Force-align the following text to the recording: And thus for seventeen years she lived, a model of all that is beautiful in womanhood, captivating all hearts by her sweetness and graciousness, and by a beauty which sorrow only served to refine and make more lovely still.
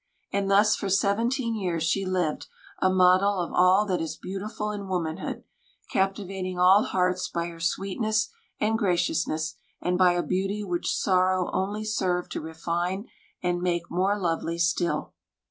And 0.33 0.49
thus 0.49 0.75
for 0.75 0.89
seventeen 0.89 1.53
years 1.55 1.83
she 1.83 2.07
lived, 2.07 2.47
a 2.81 2.89
model 2.89 3.37
of 3.39 3.51
all 3.53 3.85
that 3.85 4.01
is 4.01 4.17
beautiful 4.17 4.71
in 4.71 4.87
womanhood, 4.87 5.43
captivating 5.91 6.57
all 6.57 6.85
hearts 6.85 7.27
by 7.29 7.45
her 7.49 7.59
sweetness 7.59 8.29
and 8.59 8.79
graciousness, 8.79 9.53
and 9.79 9.99
by 9.99 10.13
a 10.13 10.23
beauty 10.23 10.63
which 10.63 10.91
sorrow 10.91 11.51
only 11.53 11.83
served 11.83 12.31
to 12.31 12.41
refine 12.41 13.09
and 13.43 13.61
make 13.61 13.91
more 13.91 14.17
lovely 14.17 14.57
still. 14.57 15.13